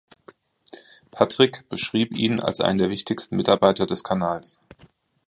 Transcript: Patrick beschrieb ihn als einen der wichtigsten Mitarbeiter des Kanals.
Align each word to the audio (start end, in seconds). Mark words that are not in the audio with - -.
Patrick 1.11 1.69
beschrieb 1.69 2.17
ihn 2.17 2.39
als 2.39 2.59
einen 2.59 2.79
der 2.79 2.89
wichtigsten 2.89 3.35
Mitarbeiter 3.35 3.85
des 3.85 4.03
Kanals. 4.03 4.57